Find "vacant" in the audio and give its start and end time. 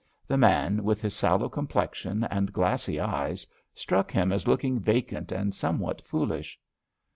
4.79-5.31